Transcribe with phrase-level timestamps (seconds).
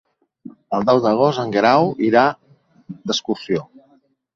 [0.77, 2.27] El deu d'agost en Guerau irà
[3.09, 3.69] d'excursió.